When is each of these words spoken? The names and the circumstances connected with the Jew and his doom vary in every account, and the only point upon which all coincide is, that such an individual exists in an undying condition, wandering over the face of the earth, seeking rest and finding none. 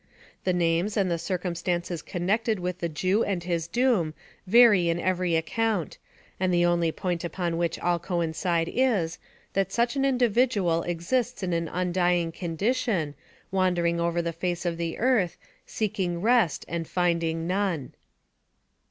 The 0.45 0.51
names 0.53 0.97
and 0.97 1.11
the 1.11 1.19
circumstances 1.19 2.01
connected 2.01 2.59
with 2.59 2.79
the 2.79 2.89
Jew 2.89 3.23
and 3.23 3.43
his 3.43 3.67
doom 3.67 4.15
vary 4.47 4.89
in 4.89 4.99
every 4.99 5.35
account, 5.35 5.99
and 6.39 6.51
the 6.51 6.65
only 6.65 6.91
point 6.91 7.23
upon 7.23 7.55
which 7.55 7.77
all 7.77 7.99
coincide 7.99 8.67
is, 8.67 9.19
that 9.53 9.71
such 9.71 9.95
an 9.95 10.03
individual 10.03 10.81
exists 10.81 11.43
in 11.43 11.53
an 11.53 11.67
undying 11.67 12.31
condition, 12.31 13.13
wandering 13.51 13.99
over 13.99 14.23
the 14.23 14.33
face 14.33 14.65
of 14.65 14.77
the 14.77 14.97
earth, 14.97 15.37
seeking 15.67 16.19
rest 16.19 16.65
and 16.67 16.87
finding 16.87 17.45
none. 17.45 17.93